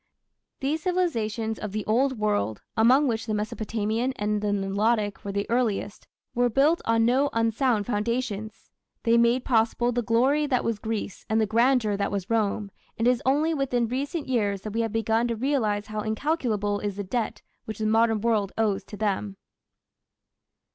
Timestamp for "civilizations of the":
0.81-1.85